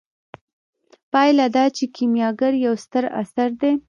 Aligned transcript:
پایله 1.11 1.47
دا 1.55 1.65
چې 1.75 1.83
کیمیاګر 1.95 2.53
یو 2.65 2.73
ستر 2.83 3.03
اثر 3.21 3.49
دی. 3.61 3.71